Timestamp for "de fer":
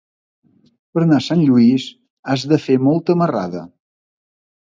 2.53-2.79